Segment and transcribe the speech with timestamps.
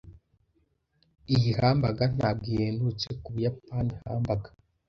[1.35, 4.53] Iyi hamburger ntabwo ihendutse kubuyapani hamburger.